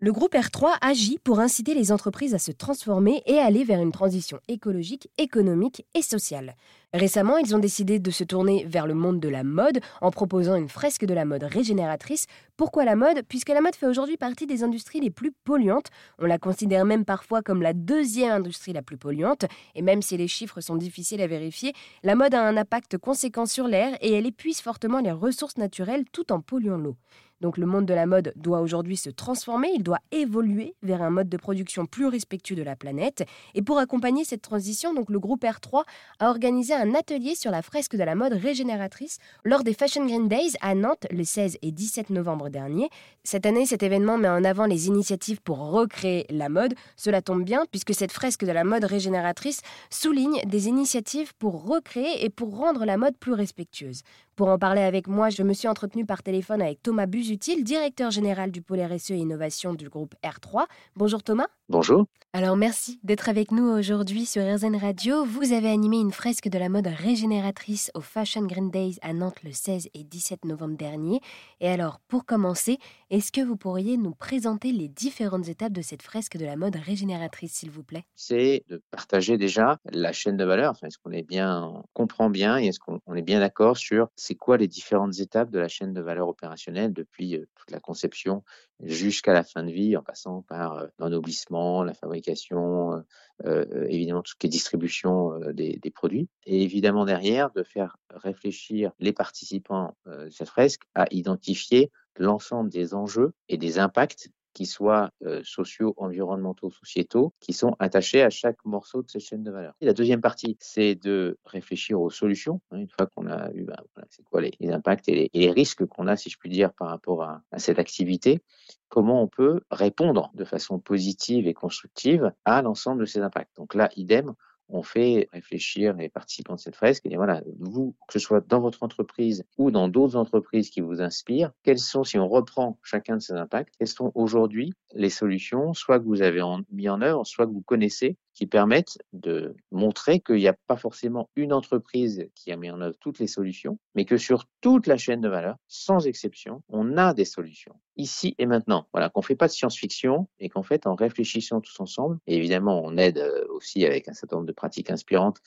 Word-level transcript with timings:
Le 0.00 0.12
groupe 0.12 0.34
R3 0.34 0.76
agit 0.80 1.18
pour 1.24 1.40
inciter 1.40 1.74
les 1.74 1.90
entreprises 1.90 2.32
à 2.32 2.38
se 2.38 2.52
transformer 2.52 3.20
et 3.26 3.38
aller 3.38 3.64
vers 3.64 3.80
une 3.82 3.90
transition 3.90 4.38
écologique, 4.46 5.10
économique 5.18 5.84
et 5.96 6.02
sociale. 6.02 6.54
Récemment, 6.94 7.36
ils 7.36 7.56
ont 7.56 7.58
décidé 7.58 7.98
de 7.98 8.10
se 8.12 8.22
tourner 8.22 8.64
vers 8.64 8.86
le 8.86 8.94
monde 8.94 9.18
de 9.18 9.28
la 9.28 9.42
mode 9.42 9.80
en 10.00 10.12
proposant 10.12 10.54
une 10.54 10.68
fresque 10.68 11.04
de 11.04 11.14
la 11.14 11.24
mode 11.24 11.42
régénératrice. 11.42 12.26
Pourquoi 12.56 12.84
la 12.84 12.94
mode? 12.94 13.22
Puisque 13.28 13.48
la 13.48 13.60
mode 13.60 13.74
fait 13.74 13.88
aujourd'hui 13.88 14.16
partie 14.16 14.46
des 14.46 14.62
industries 14.62 15.00
les 15.00 15.10
plus 15.10 15.32
polluantes. 15.32 15.88
On 16.20 16.26
la 16.26 16.38
considère 16.38 16.84
même 16.84 17.04
parfois 17.04 17.42
comme 17.42 17.60
la 17.60 17.72
deuxième 17.72 18.30
industrie 18.30 18.72
la 18.72 18.82
plus 18.82 18.98
polluante. 18.98 19.46
Et 19.74 19.82
même 19.82 20.00
si 20.00 20.16
les 20.16 20.28
chiffres 20.28 20.60
sont 20.60 20.76
difficiles 20.76 21.20
à 21.20 21.26
vérifier, 21.26 21.72
la 22.04 22.14
mode 22.14 22.34
a 22.34 22.46
un 22.46 22.56
impact 22.56 22.98
conséquent 22.98 23.46
sur 23.46 23.66
l'air 23.66 23.98
et 24.00 24.12
elle 24.12 24.26
épuise 24.26 24.60
fortement 24.60 25.00
les 25.00 25.10
ressources 25.12 25.56
naturelles 25.56 26.04
tout 26.12 26.30
en 26.30 26.40
polluant 26.40 26.78
l'eau. 26.78 26.94
Donc 27.40 27.56
le 27.56 27.66
monde 27.66 27.86
de 27.86 27.94
la 27.94 28.06
mode 28.06 28.32
doit 28.36 28.60
aujourd'hui 28.60 28.96
se 28.96 29.10
transformer, 29.10 29.70
il 29.74 29.82
doit 29.82 30.00
évoluer 30.10 30.74
vers 30.82 31.02
un 31.02 31.10
mode 31.10 31.28
de 31.28 31.36
production 31.36 31.86
plus 31.86 32.06
respectueux 32.06 32.56
de 32.56 32.62
la 32.62 32.76
planète. 32.76 33.24
Et 33.54 33.62
pour 33.62 33.78
accompagner 33.78 34.24
cette 34.24 34.42
transition, 34.42 34.92
donc 34.92 35.08
le 35.10 35.20
groupe 35.20 35.44
R3 35.44 35.84
a 36.18 36.30
organisé 36.30 36.74
un 36.74 36.94
atelier 36.94 37.34
sur 37.34 37.50
la 37.50 37.62
fresque 37.62 37.96
de 37.96 38.02
la 38.02 38.14
mode 38.14 38.32
régénératrice 38.32 39.18
lors 39.44 39.62
des 39.62 39.74
Fashion 39.74 40.04
Green 40.06 40.28
Days 40.28 40.54
à 40.60 40.74
Nantes 40.74 41.06
le 41.10 41.24
16 41.24 41.58
et 41.62 41.70
17 41.70 42.10
novembre 42.10 42.48
dernier. 42.48 42.88
Cette 43.22 43.46
année, 43.46 43.66
cet 43.66 43.82
événement 43.82 44.18
met 44.18 44.28
en 44.28 44.42
avant 44.42 44.66
les 44.66 44.88
initiatives 44.88 45.40
pour 45.42 45.58
recréer 45.58 46.26
la 46.30 46.48
mode. 46.48 46.74
Cela 46.96 47.22
tombe 47.22 47.44
bien 47.44 47.64
puisque 47.70 47.94
cette 47.94 48.12
fresque 48.12 48.44
de 48.44 48.52
la 48.52 48.64
mode 48.64 48.84
régénératrice 48.84 49.60
souligne 49.90 50.40
des 50.46 50.68
initiatives 50.68 51.34
pour 51.38 51.64
recréer 51.64 52.24
et 52.24 52.30
pour 52.30 52.56
rendre 52.56 52.84
la 52.84 52.96
mode 52.96 53.16
plus 53.16 53.32
respectueuse. 53.32 54.02
Pour 54.38 54.50
en 54.50 54.56
parler 54.56 54.82
avec 54.82 55.08
moi, 55.08 55.30
je 55.30 55.42
me 55.42 55.52
suis 55.52 55.66
entretenue 55.66 56.06
par 56.06 56.22
téléphone 56.22 56.62
avec 56.62 56.80
Thomas 56.80 57.06
Busutil, 57.06 57.64
directeur 57.64 58.12
général 58.12 58.52
du 58.52 58.62
pôle 58.62 58.80
RSE 58.80 59.10
et 59.10 59.16
Innovation 59.16 59.74
du 59.74 59.88
groupe 59.88 60.14
R3. 60.22 60.66
Bonjour 60.94 61.24
Thomas. 61.24 61.48
Bonjour. 61.68 62.06
Alors 62.34 62.56
merci 62.56 63.00
d'être 63.02 63.28
avec 63.28 63.52
nous 63.52 63.64
aujourd'hui 63.64 64.24
sur 64.26 64.42
RZN 64.42 64.76
Radio. 64.76 65.24
Vous 65.24 65.52
avez 65.52 65.68
animé 65.68 65.98
une 65.98 66.12
fresque 66.12 66.48
de 66.48 66.58
la 66.58 66.68
mode 66.68 66.86
régénératrice 66.86 67.90
au 67.94 68.00
Fashion 68.00 68.46
Green 68.46 68.70
Days 68.70 68.98
à 69.00 69.12
Nantes 69.12 69.42
le 69.42 69.52
16 69.52 69.88
et 69.92 70.04
17 70.04 70.44
novembre 70.44 70.76
dernier. 70.76 71.20
Et 71.60 71.68
alors, 71.68 72.00
pour 72.06 72.26
commencer, 72.26 72.78
est-ce 73.10 73.32
que 73.32 73.40
vous 73.40 73.56
pourriez 73.56 73.96
nous 73.96 74.14
présenter 74.14 74.72
les 74.72 74.88
différentes 74.88 75.48
étapes 75.48 75.72
de 75.72 75.80
cette 75.82 76.02
fresque 76.02 76.36
de 76.36 76.44
la 76.44 76.56
mode 76.56 76.76
régénératrice, 76.76 77.52
s'il 77.52 77.70
vous 77.70 77.82
plaît? 77.82 78.04
C'est 78.14 78.62
de 78.68 78.82
partager 78.90 79.38
déjà 79.38 79.78
la 79.90 80.12
chaîne 80.12 80.36
de 80.36 80.44
valeur. 80.44 80.72
Enfin, 80.72 80.86
est-ce 80.86 80.98
qu'on 80.98 81.12
est 81.12 81.26
bien, 81.26 81.64
on 81.64 81.84
comprend 81.94 82.28
bien 82.30 82.58
et 82.58 82.66
est-ce 82.66 82.78
qu'on 82.78 83.00
est 83.14 83.22
bien 83.22 83.40
d'accord 83.40 83.78
sur 83.78 84.08
c'est 84.16 84.34
quoi 84.34 84.58
les 84.58 84.68
différentes 84.68 85.18
étapes 85.18 85.50
de 85.50 85.58
la 85.58 85.68
chaîne 85.68 85.94
de 85.94 86.00
valeur 86.00 86.28
opérationnelle 86.28 86.92
depuis 86.92 87.36
euh, 87.36 87.46
toute 87.56 87.70
la 87.70 87.80
conception 87.80 88.42
jusqu'à 88.82 89.32
la 89.32 89.42
fin 89.42 89.64
de 89.64 89.70
vie, 89.70 89.96
en 89.96 90.02
passant 90.02 90.42
par 90.42 90.78
euh, 90.78 90.86
l'ennoblissement, 90.98 91.82
la 91.82 91.94
fabrication, 91.94 92.94
euh, 92.94 93.02
euh, 93.44 93.86
évidemment 93.88 94.22
tout 94.22 94.32
ce 94.32 94.36
qui 94.36 94.46
est 94.46 94.50
distribution 94.50 95.38
des, 95.52 95.78
des, 95.82 95.90
produits, 95.90 96.28
et 96.46 96.62
évidemment 96.62 97.04
derrière 97.04 97.50
de 97.50 97.62
faire 97.62 97.96
réfléchir 98.10 98.92
les 98.98 99.12
participants 99.12 99.96
de 100.06 100.28
cette 100.30 100.48
fresque 100.48 100.82
à 100.94 101.06
identifier 101.10 101.90
l'ensemble 102.16 102.70
des 102.70 102.94
enjeux 102.94 103.32
et 103.48 103.56
des 103.56 103.78
impacts 103.78 104.30
qui 104.58 104.66
soient 104.66 105.12
euh, 105.24 105.40
sociaux, 105.44 105.94
environnementaux, 105.98 106.72
sociétaux, 106.72 107.32
qui 107.38 107.52
sont 107.52 107.76
attachés 107.78 108.24
à 108.24 108.28
chaque 108.30 108.56
morceau 108.64 109.04
de 109.04 109.08
cette 109.08 109.22
chaîne 109.22 109.44
de 109.44 109.52
valeur. 109.52 109.72
La 109.80 109.92
deuxième 109.92 110.20
partie, 110.20 110.56
c'est 110.58 110.96
de 110.96 111.38
réfléchir 111.44 112.00
aux 112.00 112.10
solutions. 112.10 112.60
Hein, 112.72 112.78
une 112.78 112.88
fois 112.88 113.06
qu'on 113.06 113.28
a 113.28 113.50
vu, 113.50 113.62
ben, 113.62 113.76
c'est 114.10 114.24
quoi 114.24 114.40
les, 114.40 114.52
impacts 114.72 115.08
et 115.08 115.30
les, 115.32 115.50
risques 115.52 115.86
qu'on 115.86 116.08
a, 116.08 116.16
si 116.16 116.28
je 116.28 116.38
puis 116.38 116.50
dire, 116.50 116.72
par 116.72 116.88
rapport 116.88 117.22
à 117.22 117.40
cette 117.58 117.78
activité, 117.78 118.40
comment 118.88 119.22
on 119.22 119.28
peut 119.28 119.60
répondre 119.70 120.32
de 120.34 120.44
façon 120.44 120.80
positive 120.80 121.46
et 121.46 121.54
constructive 121.54 122.32
à 122.44 122.60
l'ensemble 122.60 123.02
de 123.02 123.06
ces 123.06 123.20
impacts. 123.20 123.56
Donc 123.56 123.74
là, 123.74 123.90
idem, 123.94 124.34
on 124.68 124.82
fait 124.82 125.28
réfléchir 125.32 125.94
les 125.94 126.08
participants 126.08 126.54
de 126.54 126.60
cette 126.60 126.76
fresque 126.76 127.06
et 127.06 127.16
voilà, 127.16 127.42
vous, 127.58 127.94
que 128.06 128.12
ce 128.12 128.18
soit 128.18 128.46
dans 128.46 128.60
votre 128.60 128.82
entreprise 128.82 129.44
ou 129.56 129.70
dans 129.70 129.88
d'autres 129.88 130.16
entreprises 130.16 130.70
qui 130.70 130.80
vous 130.80 131.00
inspirent, 131.00 131.52
quels 131.62 131.78
sont, 131.78 132.04
si 132.04 132.18
on 132.18 132.28
reprend 132.28 132.78
chacun 132.82 133.16
de 133.16 133.22
ces 133.22 133.34
impacts, 133.34 133.74
quelles 133.78 133.88
sont 133.88 134.12
aujourd'hui 134.14 134.72
les 134.94 135.10
solutions, 135.10 135.74
soit 135.74 135.98
que 135.98 136.04
vous 136.04 136.22
avez 136.22 136.42
mis 136.70 136.88
en 136.88 137.02
œuvre, 137.02 137.26
soit 137.26 137.46
que 137.46 137.52
vous 137.52 137.62
connaissez, 137.62 138.16
qui 138.38 138.46
permettent 138.46 138.98
de 139.12 139.56
montrer 139.72 140.20
qu'il 140.20 140.36
n'y 140.36 140.46
a 140.46 140.54
pas 140.68 140.76
forcément 140.76 141.28
une 141.34 141.52
entreprise 141.52 142.28
qui 142.36 142.52
a 142.52 142.56
mis 142.56 142.70
en 142.70 142.80
œuvre 142.80 142.96
toutes 143.00 143.18
les 143.18 143.26
solutions, 143.26 143.80
mais 143.96 144.04
que 144.04 144.16
sur 144.16 144.44
toute 144.60 144.86
la 144.86 144.96
chaîne 144.96 145.20
de 145.20 145.28
valeur, 145.28 145.56
sans 145.66 146.06
exception, 146.06 146.62
on 146.68 146.96
a 146.96 147.14
des 147.14 147.24
solutions, 147.24 147.74
ici 147.96 148.36
et 148.38 148.46
maintenant. 148.46 148.86
Voilà, 148.92 149.08
qu'on 149.08 149.22
ne 149.22 149.24
fait 149.24 149.34
pas 149.34 149.48
de 149.48 149.52
science-fiction 149.52 150.28
et 150.38 150.48
qu'en 150.50 150.62
fait, 150.62 150.86
en 150.86 150.94
réfléchissant 150.94 151.60
tous 151.60 151.80
ensemble, 151.80 152.20
et 152.28 152.36
évidemment, 152.36 152.80
on 152.84 152.96
aide 152.96 153.18
euh, 153.18 153.44
aussi 153.50 153.84
avec 153.84 154.06
un 154.06 154.12
certain 154.12 154.36
nombre 154.36 154.46
de 154.46 154.52
pratiques 154.52 154.92
inspirantes, 154.92 155.38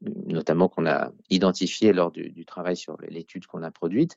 notamment 0.00 0.68
qu'on 0.68 0.86
a 0.86 1.12
identifiées 1.28 1.92
lors 1.92 2.10
du, 2.10 2.32
du 2.32 2.44
travail 2.44 2.76
sur 2.76 2.96
l'étude 3.08 3.46
qu'on 3.46 3.62
a 3.62 3.70
produite, 3.70 4.16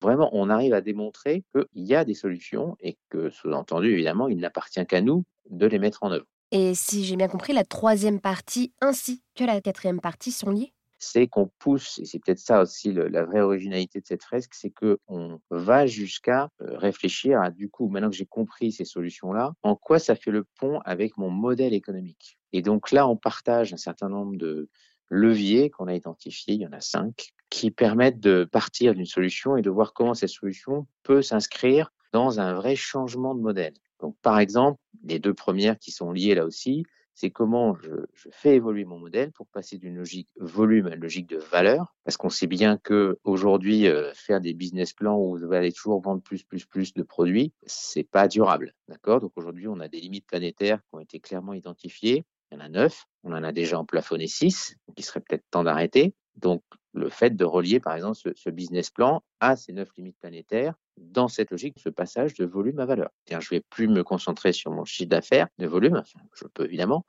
vraiment, 0.00 0.30
on 0.32 0.50
arrive 0.50 0.72
à 0.72 0.82
démontrer 0.82 1.42
qu'il 1.52 1.82
y 1.82 1.96
a 1.96 2.04
des 2.04 2.14
solutions 2.14 2.76
et 2.78 2.96
que, 3.08 3.28
sous-entendu, 3.30 3.92
évidemment, 3.92 4.28
il 4.28 4.38
n'appartient 4.38 4.86
qu'à 4.86 5.00
nous 5.00 5.24
de 5.50 5.66
les 5.66 5.80
mettre 5.80 6.04
en 6.04 6.12
œuvre. 6.12 6.26
Et 6.52 6.74
si 6.74 7.04
j'ai 7.04 7.16
bien 7.16 7.28
compris, 7.28 7.54
la 7.54 7.64
troisième 7.64 8.20
partie 8.20 8.72
ainsi 8.82 9.22
que 9.34 9.42
la 9.42 9.60
quatrième 9.60 10.00
partie 10.00 10.30
sont 10.30 10.50
liées 10.50 10.72
c'est 11.04 11.26
qu'on 11.26 11.50
pousse, 11.58 11.98
et 11.98 12.04
c'est 12.04 12.20
peut-être 12.20 12.38
ça 12.38 12.62
aussi 12.62 12.92
la 12.92 13.24
vraie 13.24 13.40
originalité 13.40 14.00
de 14.00 14.06
cette 14.06 14.22
fresque, 14.22 14.54
c'est 14.54 14.70
qu'on 14.70 15.40
va 15.50 15.84
jusqu'à 15.84 16.48
euh, 16.62 16.78
réfléchir 16.78 17.40
à, 17.40 17.50
du 17.50 17.68
coup, 17.68 17.88
maintenant 17.88 18.08
que 18.08 18.14
j'ai 18.14 18.24
compris 18.24 18.70
ces 18.70 18.84
solutions-là, 18.84 19.52
en 19.64 19.74
quoi 19.74 19.98
ça 19.98 20.14
fait 20.14 20.30
le 20.30 20.46
pont 20.60 20.78
avec 20.84 21.16
mon 21.16 21.28
modèle 21.28 21.74
économique. 21.74 22.38
Et 22.52 22.62
donc 22.62 22.92
là, 22.92 23.08
on 23.08 23.16
partage 23.16 23.72
un 23.72 23.78
certain 23.78 24.08
nombre 24.08 24.36
de 24.36 24.68
leviers 25.08 25.70
qu'on 25.70 25.88
a 25.88 25.94
identifiés, 25.94 26.54
il 26.54 26.60
y 26.60 26.66
en 26.68 26.72
a 26.72 26.80
cinq, 26.80 27.32
qui 27.50 27.72
permettent 27.72 28.20
de 28.20 28.44
partir 28.44 28.94
d'une 28.94 29.04
solution 29.04 29.56
et 29.56 29.62
de 29.62 29.70
voir 29.70 29.94
comment 29.94 30.14
cette 30.14 30.30
solution 30.30 30.86
peut 31.02 31.20
s'inscrire 31.20 31.90
dans 32.12 32.38
un 32.38 32.54
vrai 32.54 32.76
changement 32.76 33.34
de 33.34 33.40
modèle. 33.40 33.74
Donc, 34.02 34.16
par 34.20 34.38
exemple, 34.38 34.78
les 35.04 35.18
deux 35.18 35.32
premières 35.32 35.78
qui 35.78 35.92
sont 35.92 36.12
liées 36.12 36.34
là 36.34 36.44
aussi, 36.44 36.84
c'est 37.14 37.30
comment 37.30 37.76
je, 37.76 37.90
fais 38.30 38.56
évoluer 38.56 38.84
mon 38.84 38.98
modèle 38.98 39.32
pour 39.32 39.46
passer 39.46 39.78
d'une 39.78 39.96
logique 39.96 40.30
volume 40.36 40.86
à 40.86 40.94
une 40.94 41.00
logique 41.00 41.28
de 41.28 41.36
valeur, 41.38 41.94
parce 42.04 42.16
qu'on 42.16 42.30
sait 42.30 42.46
bien 42.46 42.78
que 42.78 43.18
aujourd'hui 43.22 43.86
euh, 43.86 44.12
faire 44.14 44.40
des 44.40 44.54
business 44.54 44.92
plans 44.92 45.18
où 45.18 45.36
vous 45.36 45.52
allez 45.52 45.72
toujours 45.72 46.00
vendre 46.00 46.22
plus, 46.22 46.42
plus, 46.42 46.64
plus 46.64 46.94
de 46.94 47.02
produits, 47.02 47.52
c'est 47.64 48.02
pas 48.02 48.28
durable, 48.28 48.74
d'accord? 48.88 49.20
Donc 49.20 49.32
aujourd'hui, 49.36 49.68
on 49.68 49.78
a 49.80 49.88
des 49.88 50.00
limites 50.00 50.26
planétaires 50.26 50.78
qui 50.78 50.94
ont 50.94 51.00
été 51.00 51.20
clairement 51.20 51.52
identifiées. 51.52 52.24
Il 52.50 52.58
y 52.58 52.60
en 52.60 52.64
a 52.64 52.68
neuf, 52.68 53.04
on 53.24 53.32
en 53.32 53.44
a 53.44 53.52
déjà 53.52 53.78
en 53.78 53.84
plafonné 53.84 54.26
six, 54.26 54.76
donc 54.88 54.98
il 54.98 55.04
serait 55.04 55.20
peut-être 55.20 55.44
temps 55.50 55.64
d'arrêter. 55.64 56.14
Donc 56.36 56.62
le 56.92 57.08
fait 57.08 57.30
de 57.30 57.44
relier, 57.44 57.80
par 57.80 57.94
exemple, 57.94 58.16
ce, 58.34 58.50
business 58.50 58.90
plan 58.90 59.22
à 59.40 59.56
ces 59.56 59.72
neuf 59.72 59.88
limites 59.96 60.18
planétaires 60.18 60.74
dans 60.96 61.28
cette 61.28 61.50
logique, 61.50 61.78
ce 61.78 61.88
passage 61.88 62.34
de 62.34 62.44
volume 62.44 62.78
à 62.78 62.86
valeur. 62.86 63.10
je 63.28 63.36
ne 63.36 63.40
vais 63.50 63.60
plus 63.60 63.88
me 63.88 64.02
concentrer 64.02 64.52
sur 64.52 64.70
mon 64.70 64.84
chiffre 64.84 65.08
d'affaires 65.08 65.48
de 65.58 65.66
volume, 65.66 66.02
je 66.34 66.44
peux 66.46 66.64
évidemment, 66.64 67.04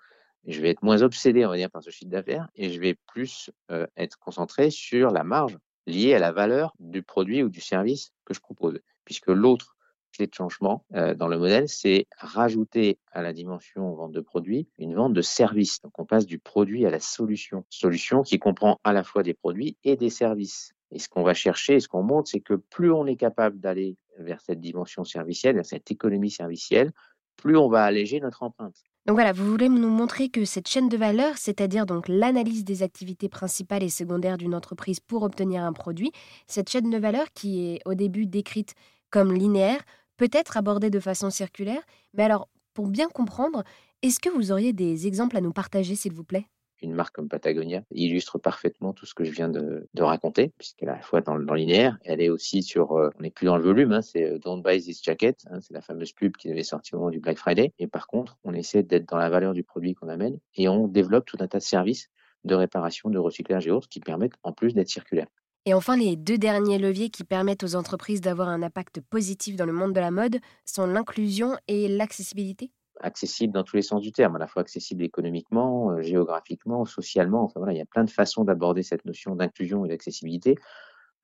je 0.46 0.62
vais 0.62 0.70
être 0.70 0.84
moins 0.84 1.02
obsédé, 1.02 1.46
on 1.46 1.50
va 1.50 1.58
dire, 1.58 1.72
par 1.72 1.84
ce 1.84 1.90
chiffre 1.90 2.12
d'affaires 2.12 2.50
et 2.56 2.70
je 2.70 2.80
vais 2.80 2.96
plus 3.08 3.50
euh, 3.72 3.88
être 3.96 4.18
concentré 4.20 4.70
sur 4.70 5.12
la 5.12 5.24
marge 5.24 5.58
liée 5.86 6.14
à 6.14 6.20
la 6.20 6.32
valeur 6.32 6.74
du 6.80 7.04
produit 7.04 7.44
ou 7.44 7.50
du 7.50 7.62
service 7.62 8.12
que 8.26 8.34
je 8.34 8.40
propose. 8.40 8.80
Puisque 9.06 9.28
l'autre 9.28 9.76
clé 10.14 10.28
de 10.28 10.34
changement 10.34 10.86
euh, 10.94 11.16
dans 11.16 11.28
le 11.28 11.38
modèle, 11.38 11.68
c'est 11.68 12.08
rajouter 12.18 13.00
à 13.12 13.22
la 13.22 13.34
dimension 13.34 13.94
vente 13.94 14.12
de 14.12 14.22
produits 14.22 14.68
une 14.78 14.96
vente 14.96 15.14
de 15.14 15.22
services. 15.22 15.82
Donc 15.82 15.98
on 15.98 16.06
passe 16.06 16.26
du 16.26 16.40
produit 16.40 16.86
à 16.86 16.90
la 16.90 17.00
solution. 17.00 17.66
Solution 17.70 18.22
qui 18.22 18.40
comprend 18.40 18.80
à 18.84 18.94
la 18.94 19.04
fois 19.04 19.24
des 19.24 19.34
produits 19.34 19.78
et 19.84 19.96
des 19.96 20.10
services. 20.10 20.74
Et 20.94 21.00
ce 21.00 21.10
qu'on 21.10 21.24
va 21.24 21.34
chercher, 21.34 21.80
ce 21.80 21.88
qu'on 21.88 22.04
montre, 22.04 22.30
c'est 22.30 22.40
que 22.40 22.54
plus 22.54 22.92
on 22.92 23.06
est 23.08 23.16
capable 23.16 23.60
d'aller 23.60 23.98
vers 24.20 24.40
cette 24.42 24.62
dimension 24.62 25.04
servicielle, 25.04 25.56
vers 25.56 25.66
cette 25.66 25.90
économie 25.90 26.30
servicielle, 26.30 26.92
plus 27.36 27.58
on 27.58 27.68
va 27.68 27.84
alléger 27.84 28.20
notre 28.20 28.44
empreinte. 28.44 28.76
Donc 29.06 29.16
voilà, 29.16 29.34
vous 29.34 29.46
voulez 29.46 29.68
nous 29.68 29.90
montrer 29.90 30.30
que 30.30 30.46
cette 30.46 30.68
chaîne 30.68 30.88
de 30.88 30.96
valeur, 30.96 31.38
c'est-à-dire 31.38 31.86
donc 31.86 32.08
l'analyse 32.08 32.64
des 32.64 32.84
activités 32.84 33.28
principales 33.28 33.84
et 33.84 33.90
secondaires 33.90 34.38
d'une 34.38 34.56
entreprise 34.56 35.00
pour 35.00 35.24
obtenir 35.24 35.64
un 35.64 35.74
produit, 35.74 36.12
cette 36.48 36.70
chaîne 36.70 36.90
de 36.90 36.98
valeur 36.98 37.26
qui 37.34 37.66
est 37.66 37.80
au 37.86 37.96
début 37.96 38.28
décrite 38.28 38.76
comme 39.10 39.34
linéaire, 39.34 39.82
peut 40.16 40.30
être 40.32 40.58
abordée 40.58 40.90
de 40.90 41.00
façon 41.00 41.32
circulaire. 41.32 41.82
Mais 42.14 42.24
alors, 42.24 42.48
pour 42.74 42.88
bien 42.88 43.10
comprendre, 43.10 43.64
est-ce 44.04 44.20
que 44.20 44.30
vous 44.30 44.52
auriez 44.52 44.74
des 44.74 45.08
exemples 45.08 45.38
à 45.38 45.42
nous 45.42 45.54
partager, 45.54 45.96
s'il 45.96 46.14
vous 46.14 46.24
plaît? 46.24 46.46
Une 46.84 46.94
marque 46.94 47.16
comme 47.16 47.30
Patagonia 47.30 47.84
illustre 47.92 48.38
parfaitement 48.38 48.94
tout 48.94 49.06
ce 49.06 49.14
que 49.14 49.24
je 49.24 49.32
viens 49.32 49.50
de, 49.50 49.88
raconter, 50.00 50.52
puisqu'elle 50.58 50.90
est 50.90 50.92
à 50.92 50.96
la 50.96 51.02
fois 51.02 51.22
dans, 51.22 51.40
dans 51.40 51.54
linéaire, 51.54 51.98
elle 52.04 52.22
est 52.22 52.30
aussi 52.30 52.62
sur, 52.62 52.94
euh, 52.94 53.10
on 53.18 53.22
n'est 53.22 53.32
plus 53.32 53.46
dans 53.46 53.58
le 53.58 53.64
volume, 53.64 53.94
hein, 53.94 54.02
c'est 54.02 54.24
euh, 54.24 54.40
Don't 54.40 54.62
Buy 54.62 54.82
This 54.82 55.02
Jacket, 55.04 55.46
hein, 55.50 55.60
c'est 55.62 55.74
la 55.74 55.82
fameuse 55.82 56.12
pub 56.12 56.36
qui 56.36 56.52
avait 56.52 56.64
sorti 56.64 56.94
au 56.94 57.00
moment 57.00 57.12
du 57.12 57.20
Black 57.20 57.38
Friday, 57.38 57.74
et 57.80 57.88
par 57.88 58.08
contre, 58.08 58.38
on 58.44 58.54
essaie 58.54 58.84
d'être 58.84 59.08
dans 59.08 59.18
la 59.18 59.30
valeur 59.30 59.54
du 59.54 59.64
produit 59.64 59.94
qu'on 59.94 60.10
amène, 60.10 60.38
et 60.56 60.68
on 60.68 60.88
développe 60.88 61.26
tout 61.26 61.38
un 61.40 61.48
tas 61.48 61.60
de 61.60 61.64
services 61.64 62.10
de 62.44 62.56
réparation, 62.56 63.10
de 63.10 63.20
recyclage 63.20 63.68
et 63.68 63.72
autres 63.72 63.88
qui 63.88 64.00
permettent 64.00 64.34
en 64.44 64.52
plus 64.52 64.74
d'être 64.74 64.90
circulaires. 64.90 65.28
Et 65.66 65.74
enfin, 65.74 65.96
les 65.96 66.18
deux 66.18 66.38
derniers 66.38 66.78
leviers 66.78 67.10
qui 67.10 67.24
permettent 67.24 67.64
aux 67.64 67.76
entreprises 67.76 68.20
d'avoir 68.20 68.50
un 68.50 68.62
impact 68.64 69.00
positif 69.00 69.56
dans 69.56 69.66
le 69.66 69.72
monde 69.72 69.94
de 69.94 70.02
la 70.02 70.12
mode 70.12 70.40
sont 70.66 70.86
l'inclusion 70.86 71.56
et 71.70 71.88
l'accessibilité? 71.88 72.70
Accessible 73.00 73.54
dans 73.54 73.64
tous 73.64 73.76
les 73.76 73.82
sens 73.82 74.02
du 74.02 74.12
terme, 74.12 74.36
à 74.36 74.40
la 74.40 74.48
fois 74.48 74.62
accessible 74.62 75.04
économiquement, 75.04 75.92
euh, 75.92 76.02
géographiquement, 76.02 76.86
socialement. 76.86 77.44
Enfin 77.44 77.60
voilà, 77.60 77.74
il 77.74 77.78
y 77.78 77.82
a 77.82 77.86
plein 77.86 78.04
de 78.04 78.10
façons 78.10 78.44
d'aborder 78.44 78.84
cette 78.84 79.06
notion 79.06 79.36
d'inclusion 79.36 79.86
et 79.86 79.90
d'accessibilité. 79.90 80.56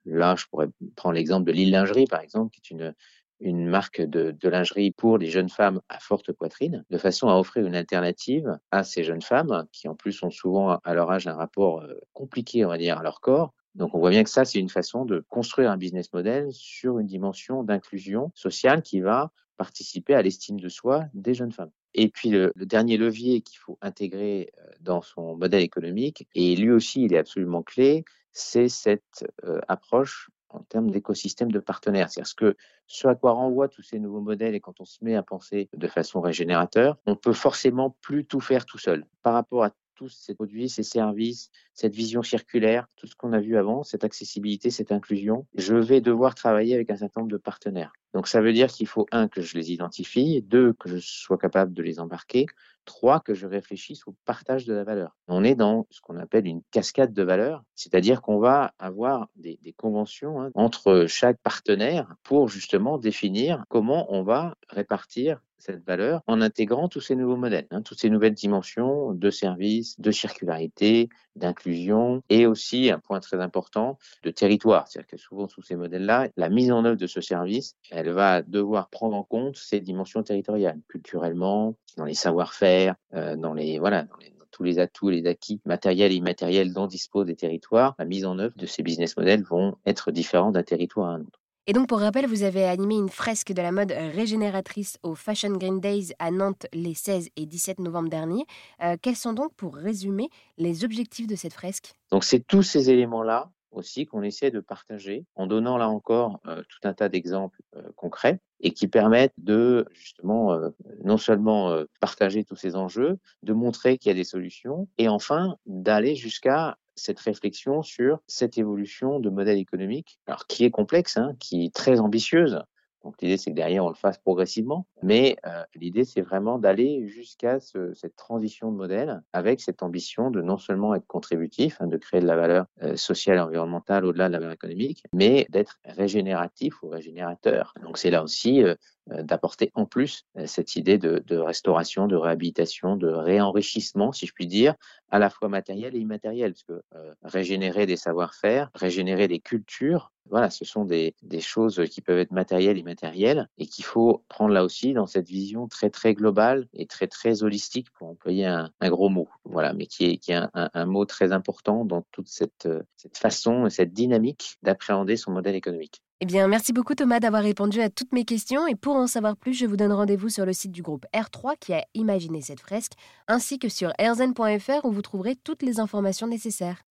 Là, 0.06 0.36
je 0.36 0.45
pourrais 0.48 0.69
prendre 0.95 1.16
l'exemple 1.16 1.45
de 1.45 1.51
l'île 1.51 1.71
lingerie, 1.71 2.06
par 2.06 2.21
exemple, 2.21 2.51
qui 2.51 2.62
est 2.62 2.71
une, 2.71 2.95
une 3.39 3.68
marque 3.68 4.01
de, 4.01 4.31
de, 4.31 4.50
lingerie 4.50 4.92
pour 4.92 5.18
les 5.18 5.27
jeunes 5.27 5.50
femmes 5.50 5.81
à 5.89 6.00
forte 6.00 6.31
poitrine, 6.31 6.86
de 6.89 6.98
façon 6.98 7.27
à 7.30 7.36
offrir 7.36 7.66
une 7.66 7.75
alternative 7.75 8.57
à 8.72 8.83
ces 8.83 9.04
jeunes 9.04 9.22
femmes 9.22 9.65
qui, 9.72 9.88
en 9.88 9.95
plus, 9.95 10.24
ont 10.24 10.31
souvent 10.31 10.80
à 10.83 10.94
leur 10.94 11.12
âge 11.12 11.27
un 11.27 11.36
rapport 11.36 11.81
euh, 11.81 11.94
compliqué, 12.13 12.65
on 12.65 12.69
va 12.69 12.77
dire, 12.77 12.98
à 12.98 13.04
leur 13.04 13.22
corps. 13.22 13.54
Donc, 13.75 13.94
on 13.94 14.00
voit 14.00 14.10
bien 14.10 14.24
que 14.24 14.30
ça, 14.30 14.45
c'est 14.45 14.60
une 14.60 14.69
façon 14.69 15.06
de 15.06 15.24
construire 15.30 15.72
un 15.72 15.77
business 15.77 16.12
model 16.12 16.48
sur 16.51 17.00
une 17.00 17.07
dimension 17.07 17.63
d'inclusion 17.63 18.31
sociale 18.33 18.81
qui 18.81 19.00
va 19.00 19.31
participer 19.60 20.16
à 20.16 20.22
l'estime 20.22 20.58
de 20.58 20.70
soi 20.70 21.04
des 21.14 21.34
jeunes 21.34 21.52
femmes. 21.52 21.72
Et 21.94 22.08
puis 22.08 22.30
le, 22.30 22.54
dernier 22.56 22.96
levier 22.96 23.42
qu'il 23.42 23.60
faut 23.60 23.78
intégrer 23.82 24.52
euh, 24.58 24.72
dans 24.80 25.02
son 25.02 25.36
modèle 25.36 25.62
économique, 25.62 26.28
et 26.34 26.56
lui 26.56 26.72
aussi 26.72 27.04
il 27.04 27.14
est 27.14 27.18
absolument 27.18 27.62
clé, 27.62 28.06
c'est 28.32 28.70
cette 28.70 29.28
euh, 29.44 29.60
approche 29.68 30.30
en 30.48 30.62
termes 30.62 30.90
d'écosystème 30.90 31.52
de 31.52 31.60
partenaires. 31.60 32.10
C'est-à-dire 32.10 32.28
ce, 32.28 32.36
que, 32.36 32.56
ce 32.88 33.08
à 33.08 33.16
quoi 33.16 33.34
renvoient 33.34 33.68
tous 33.68 33.84
ces 33.84 34.00
nouveaux 34.00 34.22
modèles 34.22 34.56
et 34.56 34.62
quand 34.62 34.80
on 34.80 34.86
se 34.86 35.04
met 35.04 35.16
à 35.16 35.24
penser 35.24 35.70
de 35.76 35.88
façon 35.88 36.22
régénérateur, 36.22 36.98
on 37.06 37.18
peut 37.18 37.34
forcément 37.34 37.98
plus 38.02 38.26
tout 38.26 38.40
faire 38.40 38.66
tout 38.66 38.78
seul. 38.78 39.06
Par 39.24 39.34
rapport 39.34 39.66
à 39.66 39.72
tous 40.00 40.07
ces 40.07 40.34
produits, 40.34 40.69
ces 40.69 40.84
services, 40.84 41.51
cette 41.74 41.94
vision 41.94 42.24
circulaire, 42.24 42.88
tout 42.96 43.06
ce 43.06 43.18
qu'on 43.18 43.34
a 43.34 43.42
vu 43.42 43.57
avant, 43.57 43.84
cette 43.84 44.06
accessibilité, 44.06 44.69
cette 44.69 44.94
inclusion, 44.94 45.46
je 45.56 45.75
vais 45.75 46.00
devoir 46.00 46.36
travailler 46.36 46.74
avec 46.74 46.90
un 46.90 46.96
certain 46.96 47.19
nombre 47.19 47.34
de 47.34 47.38
partenaires. 47.38 47.92
Donc 48.13 48.30
ça 48.30 48.40
veut 48.40 48.54
dire 48.54 48.69
qu'il 48.69 48.88
faut, 48.88 49.07
un, 49.12 49.28
que 49.28 49.42
je 49.42 49.57
les 49.57 49.74
identifie, 49.74 50.42
deux, 50.42 50.72
que 50.72 50.88
je 50.88 51.00
sois 51.01 51.38
capable 51.38 51.74
de 51.74 51.84
les 51.84 52.00
embarquer, 52.00 52.46
trois, 52.86 53.19
que 53.19 53.34
je 53.34 53.46
réfléchisse 53.46 54.07
au 54.07 54.16
partage 54.24 54.63
de 54.63 54.74
la 54.74 54.86
valeur. 54.86 55.18
On 55.28 55.44
est 55.44 55.56
dans 55.56 55.86
ce 55.92 56.00
qu'on 56.00 56.16
appelle 56.16 56.48
une 56.48 56.62
cascade 56.72 57.13
de 57.13 57.24
valeur, 57.24 57.66
c'est-à-dire 57.75 58.22
qu'on 58.22 58.40
va 58.40 58.74
avoir 58.80 59.28
des, 59.36 59.60
conventions 59.75 60.42
hein, 60.42 60.51
entre 60.56 61.07
chaque 61.10 61.40
partenaire 61.44 62.16
pour 62.24 62.48
justement 62.48 62.98
définir 62.98 63.66
comment 63.68 64.07
on 64.13 64.24
va 64.24 64.56
répartir 64.69 65.42
cette 65.60 65.86
valeur 65.86 66.22
en 66.28 66.42
intégrant 66.42 66.88
tous 66.88 67.02
ces 67.02 67.16
nouveaux 67.16 67.36
modèles, 67.38 67.68
hein, 67.72 67.82
toutes 67.82 68.00
ces 68.00 68.10
nouvelles 68.10 68.34
dimensions 68.34 69.14
de 69.14 69.30
services, 69.30 70.00
de 70.00 70.12
circularité, 70.12 71.10
d'inclusion 71.36 72.24
et 72.30 72.46
aussi 72.46 72.90
un 72.90 73.00
point 73.00 73.20
très 73.20 73.40
important 73.40 73.98
de 74.24 74.32
territoire. 74.32 74.88
C'est-à-dire 74.88 75.12
que 75.12 75.18
souvent 75.18 75.48
sous 75.48 75.62
ces 75.62 75.76
modèles-là, 75.76 76.30
la 76.38 76.50
mise 76.50 76.72
en 76.72 76.86
œuvre 76.86 76.98
de 76.98 77.08
ce 77.08 77.22
service, 77.22 77.76
elle 77.92 78.12
va 78.12 78.42
devoir 78.42 78.90
prendre 78.90 79.16
en 79.16 79.24
compte 79.24 79.58
ces 79.58 79.80
dimensions 79.80 80.24
territoriales, 80.24 80.80
culturellement, 80.88 81.76
dans 81.98 82.06
les 82.06 82.14
savoir-faire, 82.14 82.96
euh, 83.14 83.36
dans 83.36 83.54
les 83.54 83.80
voilà, 83.80 84.04
dans 84.04 84.18
tous 84.52 84.64
les 84.64 84.80
atouts, 84.80 85.10
les 85.10 85.26
acquis 85.28 85.62
matériels 85.66 86.12
et 86.12 86.16
immatériels 86.16 86.74
dont 86.74 86.88
disposent 86.88 87.28
les 87.28 87.36
territoires, 87.36 87.96
la 88.00 88.06
mise 88.06 88.26
en 88.26 88.40
œuvre 88.40 88.56
de 88.58 88.66
ces 88.66 88.84
business 88.84 89.16
models 89.18 89.44
vont 89.44 89.76
être 89.86 90.12
différents 90.12 90.52
d'un 90.52 90.64
territoire 90.64 91.10
à 91.10 91.14
un 91.14 91.22
autre. 91.22 91.38
Et 91.69 91.74
donc, 91.74 91.88
pour 91.88 92.00
rappel, 92.00 92.25
vous 92.25 92.42
avez 92.42 92.63
animé 92.63 92.95
une 92.95 93.10
fresque 93.10 93.54
de 93.54 93.62
la 93.62 93.71
mode 93.71 93.92
régénératrice 93.92 94.98
au 95.04 95.13
Fashion 95.13 95.51
Green 95.51 95.80
Days 95.80 96.16
à 96.18 96.31
Nantes 96.31 96.66
les 96.74 96.95
16 96.95 97.30
et 97.36 97.45
17 97.45 97.77
novembre 97.77 98.10
dernier. 98.10 98.48
Euh, 98.81 98.98
quels 99.00 99.16
sont 99.16 99.33
donc, 99.33 99.54
pour 99.54 99.75
résumer, 99.75 100.31
les 100.57 100.83
objectifs 100.83 101.27
de 101.27 101.36
cette 101.36 101.54
fresque? 101.54 101.94
Donc, 102.10 102.24
c'est 102.24 102.39
tous 102.39 102.63
ces 102.63 102.89
éléments-là 102.89 103.51
aussi 103.69 104.07
qu'on 104.07 104.24
essaie 104.24 104.50
de 104.50 104.62
partager 104.62 105.27
en 105.36 105.45
donnant 105.45 105.77
là 105.77 105.89
encore 105.89 106.39
euh, 106.48 106.63
tout 106.68 106.88
un 106.88 106.95
tas 106.95 107.07
d'exemples 107.07 107.62
euh, 107.75 107.83
concrets 107.95 108.39
et 108.62 108.72
qui 108.72 108.88
permettent 108.88 109.36
de 109.38 109.86
justement 109.94 110.60
non 111.04 111.18
seulement 111.18 111.83
partager 112.00 112.44
tous 112.44 112.56
ces 112.56 112.75
enjeux, 112.75 113.19
de 113.44 113.54
montrer 113.54 114.00
qu'il 114.00 114.10
y 114.10 114.12
a 114.12 114.15
des 114.15 114.24
solutions 114.24 114.88
et 114.98 115.07
enfin 115.07 115.56
d'aller 115.68 116.15
jusqu'à 116.15 116.77
cette 117.00 117.19
réflexion 117.19 117.81
sur 117.81 118.19
cette 118.28 118.57
évolution 118.57 119.19
de 119.19 119.30
modèle 119.30 119.57
économique, 119.57 120.19
alors 120.28 120.48
qui 120.48 120.66
est 120.66 120.72
complexe, 120.72 121.18
hein, 121.18 121.34
qui 121.40 121.66
est 121.66 121.74
très 121.74 122.00
ambitieuse. 122.00 122.62
Donc 123.04 123.16
l'idée, 123.22 123.38
c'est 123.38 123.51
que 123.51 123.56
derrière, 123.56 123.86
on 123.86 123.90
le 123.90 123.96
fasse 123.96 124.18
progressivement, 124.18 124.86
mais 125.01 125.38
euh, 125.46 125.63
l'idée, 125.75 126.04
c'est 126.04 126.22
vraiment 126.22 126.60
d'aller 126.60 127.07
jusqu'à 127.07 127.60
ce, 127.60 127.94
cette 127.94 128.16
transition 128.16 128.72
de 128.72 128.78
modèle 128.78 129.22
avec 129.31 129.62
cette 129.62 129.84
ambition 129.84 130.31
de 130.31 130.42
non 130.42 130.57
seulement 130.57 130.94
être 130.96 131.07
contributif, 131.07 131.78
hein, 131.80 131.88
de 131.88 131.98
créer 131.98 132.19
de 132.19 132.28
la 132.28 132.36
valeur 132.36 132.66
euh, 132.84 132.98
sociale 132.98 133.38
et 133.38 133.42
environnementale 133.42 134.04
au-delà 134.06 134.28
de 134.28 134.34
la 134.34 134.40
valeur 134.40 134.54
économique, 134.54 135.04
mais 135.13 135.48
d'être 135.50 135.80
régénératif 135.86 136.84
ou 136.84 136.90
régénérateur. 136.90 137.74
Donc 137.81 137.98
c'est 137.98 138.12
là 138.12 138.22
aussi 138.22 138.63
euh, 138.63 138.75
d'apporter 139.24 139.72
en 139.74 139.86
plus 139.86 140.26
euh, 140.38 140.46
cette 140.46 140.76
idée 140.76 140.98
de, 140.98 141.24
de, 141.26 141.38
restauration, 141.38 142.08
de 142.08 142.16
réhabilitation, 142.16 142.96
de 142.96 143.08
réenrichissement, 143.08 144.12
si 144.12 144.26
je 144.26 144.34
puis 144.34 144.48
dire, 144.48 144.76
à 145.10 145.20
la 145.20 145.30
fois 145.30 145.50
matériel 145.50 145.96
et 145.96 146.00
immatériel, 146.00 146.54
parce 146.54 146.64
que 146.64 146.82
euh, 146.96 147.14
régénérer 147.24 147.86
des 147.86 147.98
savoir-faire, 147.98 148.70
régénérer 148.76 149.28
des 149.28 149.40
cultures, 149.40 150.12
voilà, 150.30 150.52
ce 150.52 150.64
sont 150.64 150.86
des, 150.86 151.16
des, 151.24 151.42
choses 151.42 151.82
qui 151.90 152.02
peuvent 152.02 152.20
être 152.20 152.32
matérielles, 152.32 152.78
immatérielles, 152.78 153.48
et 153.58 153.66
qu'il 153.66 153.84
faut 153.84 154.24
prendre 154.30 154.54
là 154.54 154.64
aussi 154.64 154.94
dans 154.94 155.08
cette 155.08 155.28
vision 155.28 155.68
très 155.68 155.90
très 155.90 156.14
globale 156.14 156.68
et 156.74 156.86
très 156.86 157.08
très 157.08 157.42
holistique, 157.42 157.90
pour 157.92 158.10
employer 158.10 158.46
un, 158.46 158.70
un 158.80 158.90
gros 158.90 159.10
mot, 159.10 159.28
voilà, 159.44 159.74
mais 159.74 159.88
qui 159.88 160.06
est, 160.06 160.18
qui 160.18 160.32
est 160.32 160.36
un, 160.36 160.52
un, 160.54 160.86
mot 160.86 161.06
très 161.06 161.32
important 161.32 161.84
dans 161.84 162.04
toute 162.12 162.28
cette, 162.28 162.70
cette 162.96 163.18
façon 163.18 163.66
et 163.66 163.72
cette 163.72 163.94
dynamique 163.94 164.58
d'appréhender 164.62 165.18
son 165.18 165.32
modèle 165.32 165.56
économique. 165.56 166.04
Eh 166.21 166.25
bien, 166.25 166.50
merci 166.50 166.74
beaucoup 166.74 166.95
Thomas 166.95 167.21
d'avoir 167.21 167.42
répondu 167.42 167.80
à 167.80 167.89
toutes 167.89 168.12
mes 168.12 168.25
questions 168.25 168.68
et 168.68 168.75
pour 168.75 168.98
en 168.98 169.07
savoir 169.07 169.38
plus, 169.38 169.54
je 169.54 169.66
vous 169.66 169.77
donne 169.77 169.94
rendez-vous 169.94 170.27
sur 170.27 170.45
le 170.45 170.51
site 170.51 170.74
du 170.74 170.81
groupe 170.81 171.06
R3 171.13 171.54
qui 171.57 171.74
a 171.74 171.86
imaginé 171.94 172.42
cette 172.42 172.60
fresque, 172.60 172.92
ainsi 173.30 173.57
que 173.57 173.69
sur 173.69 173.94
airzen.fr 173.98 174.83
où 174.83 174.92
vous 174.92 175.01
trouverez 175.01 175.38
toutes 175.38 175.63
les 175.63 175.80
informations 175.80 176.27
nécessaires. 176.27 176.81